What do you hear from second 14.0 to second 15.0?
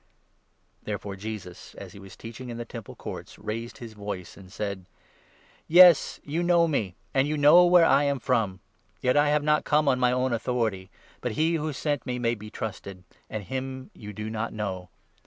do not know.